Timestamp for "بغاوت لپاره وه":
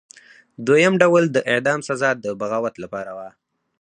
2.39-3.29